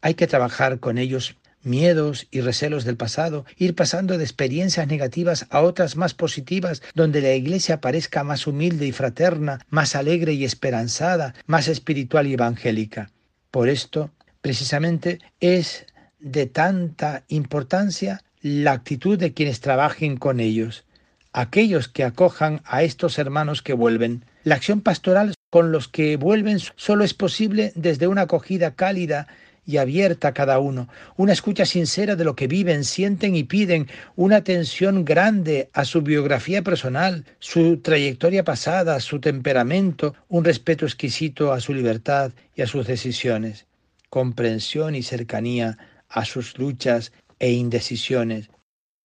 Hay 0.00 0.14
que 0.14 0.26
trabajar 0.26 0.80
con 0.80 0.98
ellos 0.98 1.36
miedos 1.64 2.26
y 2.30 2.40
recelos 2.40 2.84
del 2.84 2.96
pasado, 2.96 3.44
ir 3.56 3.74
pasando 3.74 4.18
de 4.18 4.24
experiencias 4.24 4.86
negativas 4.86 5.46
a 5.50 5.60
otras 5.62 5.96
más 5.96 6.14
positivas, 6.14 6.82
donde 6.94 7.20
la 7.20 7.34
Iglesia 7.34 7.80
parezca 7.80 8.24
más 8.24 8.46
humilde 8.46 8.86
y 8.86 8.92
fraterna, 8.92 9.60
más 9.68 9.94
alegre 9.94 10.32
y 10.32 10.44
esperanzada, 10.44 11.34
más 11.46 11.68
espiritual 11.68 12.26
y 12.26 12.34
evangélica. 12.34 13.10
Por 13.50 13.68
esto, 13.68 14.10
precisamente, 14.40 15.20
es 15.40 15.86
de 16.18 16.46
tanta 16.46 17.24
importancia 17.28 18.22
la 18.40 18.72
actitud 18.72 19.18
de 19.18 19.32
quienes 19.32 19.60
trabajen 19.60 20.16
con 20.16 20.40
ellos, 20.40 20.84
aquellos 21.32 21.88
que 21.88 22.04
acojan 22.04 22.62
a 22.64 22.82
estos 22.82 23.18
hermanos 23.18 23.62
que 23.62 23.72
vuelven. 23.72 24.24
La 24.42 24.56
acción 24.56 24.80
pastoral 24.80 25.34
con 25.50 25.72
los 25.72 25.88
que 25.88 26.16
vuelven 26.16 26.58
solo 26.76 27.04
es 27.04 27.14
posible 27.14 27.72
desde 27.74 28.06
una 28.06 28.22
acogida 28.22 28.74
cálida 28.74 29.28
y 29.66 29.78
abierta 29.78 30.28
a 30.28 30.34
cada 30.34 30.58
uno, 30.58 30.88
una 31.16 31.32
escucha 31.32 31.64
sincera 31.64 32.16
de 32.16 32.24
lo 32.24 32.36
que 32.36 32.46
viven, 32.46 32.84
sienten 32.84 33.36
y 33.36 33.44
piden, 33.44 33.88
una 34.16 34.36
atención 34.36 35.04
grande 35.04 35.70
a 35.72 35.84
su 35.84 36.02
biografía 36.02 36.62
personal, 36.62 37.24
su 37.38 37.78
trayectoria 37.78 38.44
pasada, 38.44 39.00
su 39.00 39.20
temperamento, 39.20 40.14
un 40.28 40.44
respeto 40.44 40.84
exquisito 40.84 41.52
a 41.52 41.60
su 41.60 41.72
libertad 41.74 42.32
y 42.54 42.62
a 42.62 42.66
sus 42.66 42.86
decisiones, 42.86 43.66
comprensión 44.10 44.94
y 44.94 45.02
cercanía 45.02 45.78
a 46.08 46.24
sus 46.24 46.58
luchas 46.58 47.12
e 47.38 47.52
indecisiones, 47.52 48.50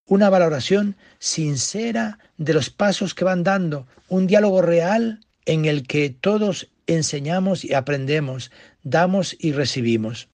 una 0.06 0.30
valoración 0.30 0.96
sincera 1.20 2.20
de 2.38 2.54
los 2.54 2.70
pasos 2.70 3.14
que 3.14 3.26
van 3.26 3.44
dando, 3.44 3.88
un 4.08 4.28
diálogo 4.28 4.62
real 4.62 5.20
en 5.46 5.66
el 5.66 5.86
que 5.88 6.10
todos 6.10 6.70
enseñamos 6.88 7.64
y 7.64 7.74
aprendemos, 7.74 8.52
damos 8.84 9.36
y 9.40 9.52
recibimos. 9.52 10.30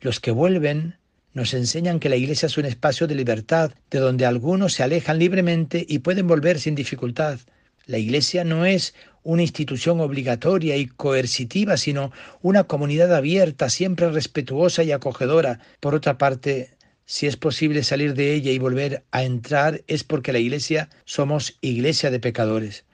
Los 0.00 0.20
que 0.20 0.30
vuelven 0.30 0.98
nos 1.32 1.54
enseñan 1.54 2.00
que 2.00 2.08
la 2.08 2.16
Iglesia 2.16 2.46
es 2.46 2.58
un 2.58 2.64
espacio 2.64 3.06
de 3.06 3.14
libertad, 3.14 3.72
de 3.90 3.98
donde 3.98 4.26
algunos 4.26 4.72
se 4.72 4.82
alejan 4.82 5.18
libremente 5.18 5.84
y 5.86 5.98
pueden 5.98 6.26
volver 6.26 6.58
sin 6.58 6.74
dificultad. 6.74 7.38
La 7.86 7.98
Iglesia 7.98 8.42
no 8.42 8.64
es 8.64 8.94
una 9.22 9.42
institución 9.42 10.00
obligatoria 10.00 10.76
y 10.76 10.86
coercitiva, 10.86 11.76
sino 11.76 12.12
una 12.42 12.64
comunidad 12.64 13.14
abierta, 13.14 13.68
siempre 13.70 14.10
respetuosa 14.10 14.82
y 14.82 14.92
acogedora. 14.92 15.60
Por 15.80 15.94
otra 15.94 16.18
parte, 16.18 16.70
si 17.04 17.26
es 17.26 17.36
posible 17.36 17.82
salir 17.82 18.14
de 18.14 18.34
ella 18.34 18.50
y 18.50 18.58
volver 18.58 19.04
a 19.12 19.22
entrar, 19.22 19.82
es 19.86 20.04
porque 20.04 20.32
la 20.32 20.38
Iglesia 20.38 20.88
somos 21.04 21.56
Iglesia 21.60 22.10
de 22.10 22.20
pecadores. 22.20 22.84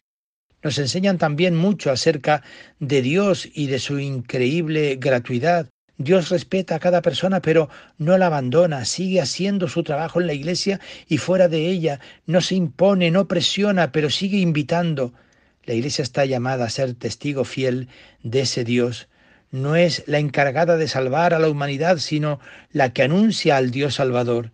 Nos 0.62 0.78
enseñan 0.78 1.18
también 1.18 1.56
mucho 1.56 1.90
acerca 1.90 2.42
de 2.78 3.02
Dios 3.02 3.48
y 3.52 3.66
de 3.66 3.78
su 3.78 3.98
increíble 3.98 4.96
gratuidad, 4.96 5.68
Dios 5.98 6.30
respeta 6.30 6.74
a 6.74 6.80
cada 6.80 7.02
persona, 7.02 7.42
pero 7.42 7.68
no 7.98 8.18
la 8.18 8.26
abandona, 8.26 8.84
sigue 8.84 9.20
haciendo 9.20 9.68
su 9.68 9.82
trabajo 9.82 10.20
en 10.20 10.26
la 10.26 10.32
iglesia 10.32 10.80
y 11.08 11.18
fuera 11.18 11.48
de 11.48 11.68
ella, 11.68 12.00
no 12.26 12.40
se 12.40 12.54
impone, 12.54 13.10
no 13.10 13.28
presiona, 13.28 13.92
pero 13.92 14.10
sigue 14.10 14.38
invitando. 14.38 15.12
La 15.64 15.74
iglesia 15.74 16.02
está 16.02 16.24
llamada 16.24 16.64
a 16.64 16.70
ser 16.70 16.94
testigo 16.94 17.44
fiel 17.44 17.88
de 18.22 18.40
ese 18.40 18.64
Dios. 18.64 19.08
No 19.50 19.76
es 19.76 20.02
la 20.06 20.18
encargada 20.18 20.76
de 20.76 20.88
salvar 20.88 21.34
a 21.34 21.38
la 21.38 21.48
humanidad, 21.48 21.98
sino 21.98 22.40
la 22.72 22.92
que 22.92 23.02
anuncia 23.02 23.56
al 23.56 23.70
Dios 23.70 23.96
Salvador. 23.96 24.50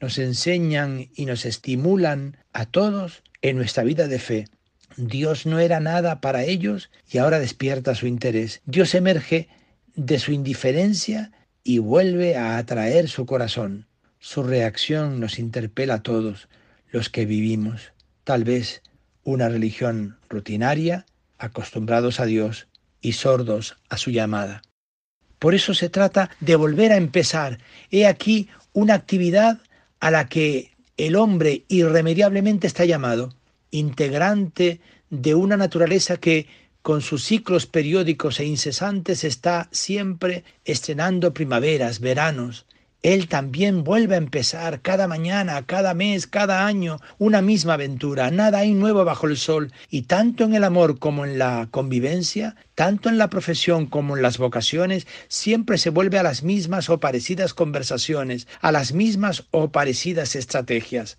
Nos 0.00 0.18
enseñan 0.18 1.10
y 1.14 1.26
nos 1.26 1.44
estimulan 1.44 2.38
a 2.52 2.64
todos 2.64 3.22
en 3.42 3.56
nuestra 3.56 3.84
vida 3.84 4.08
de 4.08 4.18
fe. 4.18 4.48
Dios 4.96 5.46
no 5.46 5.60
era 5.60 5.80
nada 5.80 6.20
para 6.20 6.44
ellos 6.44 6.90
y 7.08 7.18
ahora 7.18 7.38
despierta 7.38 7.94
su 7.94 8.06
interés. 8.06 8.62
Dios 8.64 8.94
emerge 8.94 9.48
de 9.98 10.20
su 10.20 10.30
indiferencia 10.30 11.32
y 11.64 11.80
vuelve 11.80 12.36
a 12.36 12.56
atraer 12.56 13.08
su 13.08 13.26
corazón. 13.26 13.88
Su 14.20 14.44
reacción 14.44 15.18
nos 15.18 15.40
interpela 15.40 15.94
a 15.94 16.02
todos 16.04 16.48
los 16.92 17.10
que 17.10 17.26
vivimos, 17.26 17.92
tal 18.22 18.44
vez 18.44 18.82
una 19.24 19.48
religión 19.48 20.16
rutinaria, 20.28 21.04
acostumbrados 21.36 22.20
a 22.20 22.26
Dios 22.26 22.68
y 23.00 23.12
sordos 23.12 23.76
a 23.88 23.96
su 23.96 24.12
llamada. 24.12 24.62
Por 25.40 25.56
eso 25.56 25.74
se 25.74 25.88
trata 25.88 26.30
de 26.38 26.54
volver 26.54 26.92
a 26.92 26.96
empezar. 26.96 27.58
He 27.90 28.06
aquí 28.06 28.48
una 28.72 28.94
actividad 28.94 29.58
a 29.98 30.12
la 30.12 30.28
que 30.28 30.70
el 30.96 31.16
hombre 31.16 31.64
irremediablemente 31.66 32.68
está 32.68 32.84
llamado, 32.84 33.34
integrante 33.72 34.80
de 35.10 35.34
una 35.34 35.56
naturaleza 35.56 36.18
que 36.18 36.46
con 36.82 37.02
sus 37.02 37.24
ciclos 37.24 37.66
periódicos 37.66 38.40
e 38.40 38.44
incesantes 38.44 39.24
está 39.24 39.68
siempre 39.72 40.44
estrenando 40.64 41.34
primaveras, 41.34 42.00
veranos, 42.00 42.66
él 43.02 43.28
también 43.28 43.84
vuelve 43.84 44.16
a 44.16 44.18
empezar 44.18 44.80
cada 44.82 45.06
mañana, 45.06 45.64
cada 45.66 45.94
mes, 45.94 46.26
cada 46.26 46.66
año, 46.66 46.98
una 47.18 47.42
misma 47.42 47.74
aventura. 47.74 48.32
Nada 48.32 48.58
hay 48.58 48.74
nuevo 48.74 49.04
bajo 49.04 49.28
el 49.28 49.36
sol. 49.36 49.72
Y 49.88 50.02
tanto 50.02 50.42
en 50.42 50.54
el 50.54 50.64
amor 50.64 50.98
como 50.98 51.24
en 51.24 51.38
la 51.38 51.68
convivencia, 51.70 52.56
tanto 52.74 53.08
en 53.08 53.16
la 53.16 53.30
profesión 53.30 53.86
como 53.86 54.16
en 54.16 54.22
las 54.22 54.38
vocaciones, 54.38 55.06
siempre 55.28 55.78
se 55.78 55.90
vuelve 55.90 56.18
a 56.18 56.24
las 56.24 56.42
mismas 56.42 56.90
o 56.90 56.98
parecidas 56.98 57.54
conversaciones, 57.54 58.48
a 58.60 58.72
las 58.72 58.92
mismas 58.92 59.44
o 59.52 59.70
parecidas 59.70 60.34
estrategias. 60.34 61.18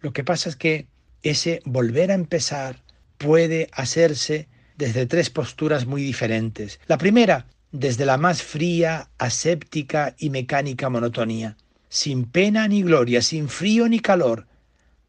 Lo 0.00 0.14
que 0.14 0.24
pasa 0.24 0.48
es 0.48 0.56
que 0.56 0.86
ese 1.22 1.60
volver 1.66 2.10
a 2.10 2.14
empezar 2.14 2.82
puede 3.18 3.68
hacerse 3.72 4.48
desde 4.76 5.06
tres 5.06 5.30
posturas 5.30 5.86
muy 5.86 6.02
diferentes. 6.02 6.80
La 6.86 6.98
primera, 6.98 7.46
desde 7.70 8.06
la 8.06 8.16
más 8.16 8.42
fría, 8.42 9.08
aséptica 9.18 10.14
y 10.18 10.30
mecánica 10.30 10.88
monotonía, 10.88 11.56
sin 11.88 12.24
pena 12.24 12.68
ni 12.68 12.82
gloria, 12.82 13.22
sin 13.22 13.48
frío 13.48 13.88
ni 13.88 14.00
calor. 14.00 14.46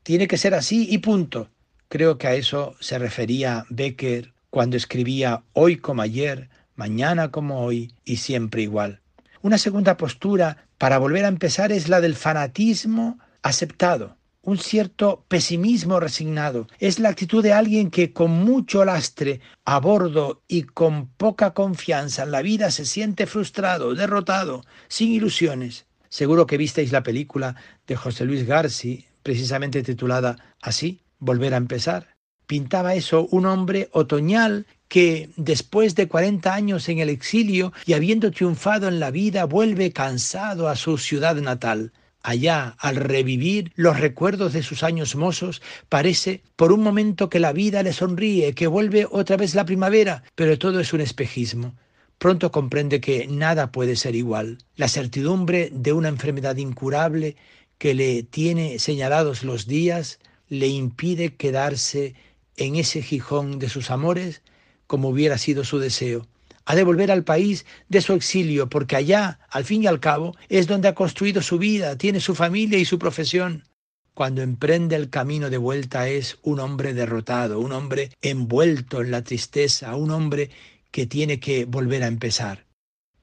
Tiene 0.04 0.28
que 0.28 0.38
ser 0.38 0.54
así 0.54 0.88
y 0.90 1.00
punto. 1.00 1.50
Creo 1.90 2.18
que 2.18 2.28
a 2.28 2.36
eso 2.36 2.76
se 2.80 2.98
refería 2.98 3.66
Becker 3.70 4.34
cuando 4.50 4.78
escribía 4.78 5.44
hoy 5.54 5.78
como 5.78 6.02
ayer, 6.02 6.50
mañana 6.76 7.32
como 7.32 7.64
hoy 7.64 7.94
y 8.06 8.18
siempre 8.18 8.62
igual. 8.62 9.02
Una 9.42 9.58
segunda 9.58 9.98
postura 9.98 10.68
para 10.78 10.98
volver 10.98 11.26
a 11.26 11.30
empezar 11.30 11.72
es 11.72 11.90
la 11.90 12.02
del 12.02 12.16
fanatismo 12.16 13.20
aceptado 13.42 14.18
un 14.44 14.58
cierto 14.58 15.26
pesimismo 15.28 16.00
resignado. 16.00 16.68
Es 16.80 17.00
la 17.00 17.10
actitud 17.10 17.42
de 17.42 17.54
alguien 17.54 17.90
que 17.90 18.12
con 18.12 18.32
mucho 18.32 18.84
lastre 18.86 19.40
a 19.64 19.80
bordo 19.80 20.44
y 20.48 20.64
con 20.64 21.08
poca 21.08 21.54
confianza 21.54 22.24
en 22.24 22.32
la 22.32 22.42
vida 22.42 22.70
se 22.70 22.86
siente 22.86 23.26
frustrado, 23.26 23.96
derrotado, 23.96 24.64
sin 24.90 25.12
ilusiones. 25.12 25.86
Seguro 26.10 26.46
que 26.46 26.58
visteis 26.58 26.92
la 26.92 27.04
película 27.04 27.56
de 27.88 27.96
José 27.96 28.26
Luis 28.26 28.46
Garci, 28.46 29.06
precisamente 29.24 29.82
titulada 29.82 30.36
así, 30.62 31.00
Volver 31.20 31.54
a 31.54 31.58
empezar. 31.58 32.10
Pintaba 32.46 32.96
eso 32.96 33.28
un 33.32 33.46
hombre 33.46 33.88
otoñal 33.94 34.68
que 34.90 35.30
después 35.38 35.96
de 35.96 36.10
40 36.10 36.54
años 36.54 36.90
en 36.90 37.00
el 37.00 37.08
exilio 37.08 37.72
y 37.86 37.94
habiendo 37.94 38.30
triunfado 38.30 38.90
en 38.90 39.00
la 39.00 39.10
vida 39.10 39.46
vuelve 39.46 39.94
cansado 39.94 40.68
a 40.68 40.76
su 40.76 40.98
ciudad 40.98 41.38
natal 41.38 41.94
allá, 42.24 42.76
al 42.80 42.96
revivir 42.96 43.72
los 43.76 44.00
recuerdos 44.00 44.54
de 44.54 44.64
sus 44.64 44.82
años 44.82 45.16
mozos, 45.16 45.62
parece 45.90 46.42
por 46.56 46.72
un 46.72 46.82
momento 46.82 47.30
que 47.30 47.40
la 47.40 47.54
vida 47.54 47.84
le 47.84 47.94
sonríe, 47.94 48.54
que 48.54 48.68
vuelve 48.68 49.06
otra 49.10 49.38
vez 49.38 49.54
la 49.54 49.66
primavera, 49.66 50.24
pero 50.36 50.58
todo 50.58 50.80
es 50.80 50.94
un 50.94 51.02
espejismo. 51.02 51.76
Pronto 52.18 52.52
comprende 52.52 53.02
que 53.02 53.28
nada 53.28 53.72
puede 53.72 53.96
ser 53.96 54.16
igual. 54.16 54.58
La 54.76 54.88
certidumbre 54.88 55.70
de 55.74 55.94
una 55.94 56.08
enfermedad 56.08 56.56
incurable 56.56 57.36
que 57.78 57.94
le 57.94 58.24
tiene 58.24 58.80
señalados 58.80 59.44
los 59.44 59.68
días 59.68 60.20
le 60.48 60.68
impide 60.68 61.36
quedarse 61.36 62.16
en 62.56 62.78
ese 62.78 63.02
Gijón 63.02 63.60
de 63.60 63.68
sus 63.68 63.92
amores 63.92 64.42
como 64.88 65.10
hubiera 65.10 65.38
sido 65.38 65.64
su 65.64 65.80
deseo 65.80 66.28
ha 66.66 66.76
de 66.76 66.84
volver 66.84 67.12
al 67.12 67.24
país 67.24 67.66
de 67.90 68.02
su 68.02 68.14
exilio, 68.14 68.70
porque 68.70 68.96
allá, 68.96 69.40
al 69.50 69.66
fin 69.66 69.84
y 69.84 69.88
al 69.88 70.00
cabo, 70.00 70.36
es 70.50 70.68
donde 70.68 70.88
ha 70.88 70.96
construido 70.96 71.42
su 71.42 71.58
vida, 71.58 71.98
tiene 71.98 72.20
su 72.20 72.36
familia 72.36 72.80
y 72.80 72.86
su 72.86 73.00
profesión. 73.00 73.66
Cuando 74.14 74.42
emprende 74.42 74.96
el 74.96 75.10
camino 75.10 75.50
de 75.50 75.58
vuelta 75.58 76.08
es 76.08 76.38
un 76.44 76.60
hombre 76.60 76.94
derrotado, 76.94 77.60
un 77.60 77.72
hombre 77.72 78.12
envuelto 78.22 79.02
en 79.02 79.12
la 79.12 79.24
tristeza, 79.24 79.96
un 79.96 80.12
hombre 80.12 80.52
que 80.92 81.08
tiene 81.08 81.40
que 81.40 81.66
volver 81.66 82.04
a 82.04 82.08
empezar. 82.08 82.66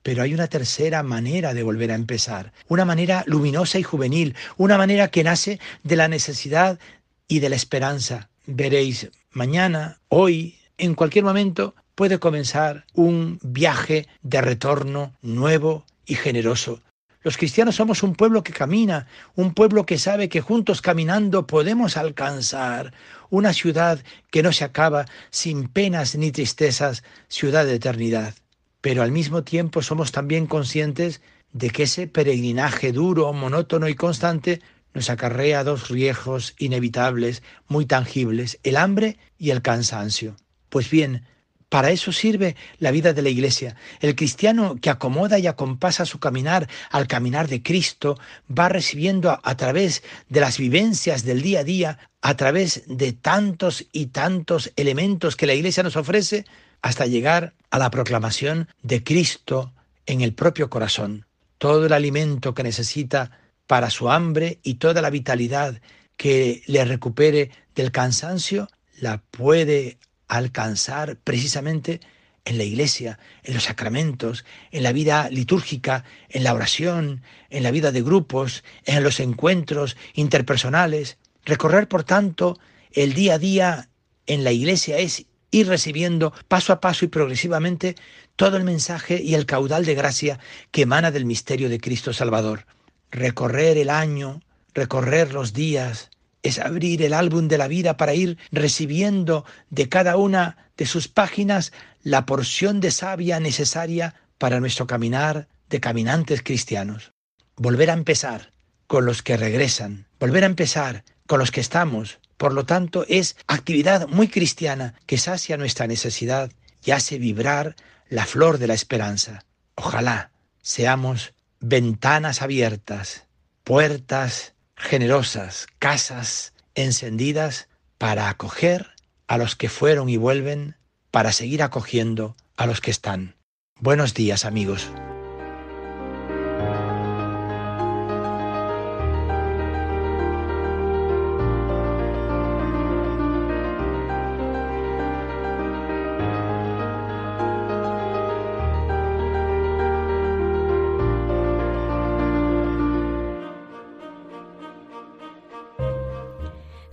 Pero 0.03 0.23
hay 0.23 0.35
una 0.35 0.49
tercera 0.49 1.03
manera 1.03 1.55
de 1.55 1.63
volver 1.63 1.93
a 1.93 1.95
empezar, 1.95 2.53
una 2.67 2.85
manera 2.85 3.23
luminosa 3.27 3.79
y 3.79 3.83
juvenil, 3.83 4.35
una 4.57 4.77
manera 4.79 5.09
que 5.09 5.23
nace 5.23 5.61
de 5.85 5.97
la 5.97 6.09
necesidad 6.09 6.81
y 7.29 7.39
de 7.39 7.51
la 7.51 7.57
esperanza. 7.57 8.31
Veréis, 8.47 9.11
mañana, 9.31 10.01
hoy, 10.09 10.57
en 10.79 10.95
cualquier 10.95 11.25
momento, 11.25 11.77
puede 12.01 12.19
comenzar 12.19 12.87
un 12.95 13.39
viaje 13.43 14.09
de 14.23 14.41
retorno 14.41 15.13
nuevo 15.21 15.85
y 16.07 16.15
generoso. 16.15 16.81
Los 17.21 17.37
cristianos 17.37 17.75
somos 17.77 18.03
un 18.03 18.15
pueblo 18.15 18.43
que 18.43 18.55
camina, 18.55 19.07
un 19.35 19.53
pueblo 19.53 19.85
que 19.85 19.99
sabe 19.99 20.31
que 20.31 20.41
juntos 20.41 20.81
caminando 20.81 21.47
podemos 21.47 21.99
alcanzar 21.99 22.95
una 23.29 23.53
ciudad 23.53 24.03
que 24.31 24.43
no 24.43 24.51
se 24.51 24.65
acaba 24.65 25.05
sin 25.29 25.69
penas 25.69 26.17
ni 26.17 26.33
tristezas, 26.33 27.05
ciudad 27.29 27.67
de 27.67 27.75
eternidad. 27.75 28.33
Pero 28.81 29.03
al 29.03 29.13
mismo 29.13 29.45
tiempo 29.45 29.83
somos 29.83 30.11
también 30.11 30.47
conscientes 30.47 31.21
de 31.53 31.69
que 31.69 31.83
ese 31.83 32.07
peregrinaje 32.07 32.93
duro, 32.93 33.31
monótono 33.35 33.91
y 33.91 33.95
constante 33.95 34.63
nos 34.95 35.11
acarrea 35.11 35.65
dos 35.65 35.91
riesgos 35.91 36.55
inevitables, 36.57 37.43
muy 37.69 37.85
tangibles, 37.85 38.59
el 38.63 38.79
hambre 38.79 39.19
y 39.37 39.51
el 39.51 39.61
cansancio. 39.61 40.37
Pues 40.71 40.89
bien, 40.89 41.27
para 41.71 41.93
eso 41.93 42.13
sirve 42.13 42.57
la 42.79 42.91
vida 42.91 43.15
de 43.15 43.23
la 43.23 43.31
Iglesia. 43.31 43.77
El 44.01 44.17
cristiano 44.17 44.77
que 44.83 44.91
acomoda 44.91 45.39
y 45.39 45.47
acompasa 45.47 46.05
su 46.05 46.19
caminar 46.19 46.69
al 46.91 47.07
caminar 47.07 47.49
de 47.49 47.63
Cristo 47.63 48.19
va 48.51 48.69
recibiendo 48.69 49.41
a, 49.43 49.57
través 49.57 50.03
de 50.29 50.41
las 50.41 50.59
vivencias 50.59 51.25
del 51.25 51.43
día 51.43 51.61
a 51.61 51.65
día, 51.65 51.99
a 52.23 52.37
través 52.37 52.83
de 52.87 53.13
tantos 53.13 53.87
y 53.93 54.07
tantos 54.07 54.73
elementos 54.75 55.37
que 55.37 55.47
la 55.47 55.55
Iglesia 55.55 55.85
nos 55.85 55.97
ofrece, 55.97 56.45
hasta 56.83 57.07
llegar 57.07 57.55
a 57.71 57.79
la 57.79 57.91
proclamación 57.91 58.69
de 58.83 59.05
Cristo 59.05 59.73
en 60.07 60.23
el 60.23 60.35
propio 60.35 60.71
corazón. 60.71 61.27
Todo 61.59 61.87
el 61.87 61.93
alimento 61.93 62.53
que 62.53 62.65
necesita 62.65 63.31
para 63.69 63.91
su 63.91 64.11
hambre 64.11 64.59
y 64.65 64.75
toda 64.75 65.03
la 65.03 65.11
vitalidad 65.11 65.81
que 66.17 66.63
le 66.67 66.85
recupere 66.85 67.53
del 67.77 67.93
cansancio, 67.93 68.69
la 68.99 69.23
puede 69.31 69.99
alcanzar 70.31 71.17
precisamente 71.17 72.01
en 72.45 72.57
la 72.57 72.65
iglesia, 72.65 73.19
en 73.43 73.55
los 73.55 73.65
sacramentos, 73.65 74.45
en 74.71 74.83
la 74.83 74.93
vida 74.93 75.29
litúrgica, 75.31 76.05
en 76.29 76.45
la 76.45 76.55
oración, 76.55 77.23
en 77.51 77.63
la 77.63 77.71
vida 77.71 77.93
de 77.93 78.03
grupos, 78.03 78.65
en 78.85 79.03
los 79.03 79.21
encuentros 79.21 79.97
interpersonales. 80.15 81.19
Recorrer, 81.45 81.89
por 81.89 82.05
tanto, 82.05 82.59
el 82.93 83.13
día 83.13 83.35
a 83.35 83.39
día 83.39 83.89
en 84.27 84.45
la 84.45 84.53
iglesia 84.53 84.99
es 84.99 85.27
ir 85.51 85.67
recibiendo 85.67 86.33
paso 86.49 86.73
a 86.73 86.81
paso 86.81 87.05
y 87.05 87.09
progresivamente 87.09 87.97
todo 88.37 88.57
el 88.57 88.65
mensaje 88.65 89.21
y 89.21 89.35
el 89.35 89.47
caudal 89.47 89.85
de 89.85 89.95
gracia 89.95 90.39
que 90.71 90.83
emana 90.83 91.11
del 91.11 91.25
misterio 91.25 91.69
de 91.69 91.81
Cristo 91.81 92.13
Salvador. 92.13 92.67
Recorrer 93.11 93.77
el 93.77 93.91
año, 93.91 94.41
recorrer 94.75 95.33
los 95.33 95.53
días, 95.53 96.11
es 96.43 96.59
abrir 96.59 97.03
el 97.03 97.13
álbum 97.13 97.49
de 97.49 97.59
la 97.59 97.69
vida 97.69 97.97
para 97.97 98.15
ir 98.15 98.39
recibiendo 98.51 99.45
de 99.69 99.89
cada 99.89 100.17
una 100.17 100.71
de 100.77 100.87
sus 100.87 101.09
páginas 101.09 101.73
la 102.03 102.25
porción 102.27 102.81
de 102.81 102.91
savia 102.91 103.41
necesaria 103.41 104.15
para 104.39 104.61
nuestro 104.61 104.87
caminar 104.87 105.49
de 105.69 105.81
caminantes 105.81 106.43
cristianos. 106.43 107.13
Volver 107.57 107.91
a 107.91 107.95
empezar 107.95 108.53
con 108.87 109.05
los 109.05 109.23
que 109.23 109.37
regresan, 109.37 110.09
volver 110.19 110.45
a 110.45 110.47
empezar 110.47 111.05
con 111.27 111.39
los 111.39 111.51
que 111.51 111.61
estamos. 111.61 112.19
Por 112.37 112.55
lo 112.55 112.65
tanto, 112.65 113.05
es 113.09 113.37
actividad 113.47 114.09
muy 114.09 114.29
cristiana 114.29 114.95
que 115.07 115.19
sacia 115.19 115.59
nuestra 115.59 115.87
necesidad 115.87 116.51
y 116.85 116.93
hace 116.93 117.19
vibrar 117.19 117.77
la 118.09 118.25
flor 118.25 118.59
de 118.59 118.67
la 118.67 118.75
esperanza. 118.75 119.45
Ojalá 119.75 120.33
seamos 120.63 121.35
ventanas 121.61 122.43
abiertas, 122.43 123.27
puertas 123.63 124.55
generosas, 124.81 125.67
casas 125.79 126.53
encendidas 126.75 127.69
para 127.99 128.29
acoger 128.29 128.89
a 129.27 129.39
los 129.39 129.55
que 129.55 129.69
fueron 129.69 130.09
y 130.09 130.17
vuelven, 130.17 130.77
para 131.11 131.33
seguir 131.33 131.63
acogiendo 131.63 132.37
a 132.57 132.67
los 132.67 132.81
que 132.81 132.91
están. 132.91 133.37
Buenos 133.79 134.15
días 134.15 134.45
amigos. 134.45 134.91